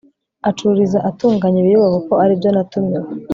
[0.49, 3.07] acururiza atunganya ibiribwa kuko ari ibyo natumiwe